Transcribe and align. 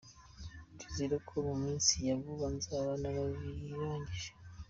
Ndizera 0.73 1.15
ko 1.27 1.35
mu 1.47 1.55
minsi 1.63 1.93
ya 2.07 2.15
vuba 2.21 2.47
nzaba 2.57 2.91
nabirangije.” 3.01 4.29